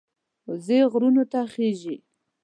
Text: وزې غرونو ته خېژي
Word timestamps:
وزې 0.49 0.79
غرونو 0.91 1.23
ته 1.31 1.39
خېژي 1.53 1.95